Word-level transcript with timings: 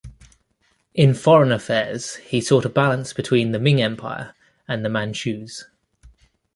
In 0.95 1.13
foreign 1.13 1.51
affairs 1.51 2.15
he 2.15 2.41
sought 2.41 2.65
a 2.65 2.69
balance 2.69 3.13
between 3.13 3.51
the 3.51 3.59
Ming 3.59 3.79
Empire 3.79 4.33
and 4.67 4.83
the 4.83 4.89
Manchus. 4.89 5.65